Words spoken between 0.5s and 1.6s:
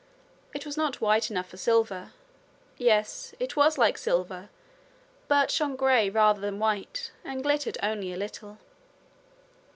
It was not white enough for